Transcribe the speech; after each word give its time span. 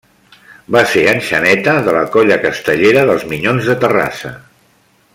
Va 0.75 0.79
ser 0.93 1.03
enxaneta 1.11 1.75
de 1.87 1.93
la 1.97 2.03
colla 2.17 2.39
castellera 2.47 3.05
dels 3.13 3.27
Minyons 3.35 3.71
de 3.73 3.77
Terrassa. 3.85 4.37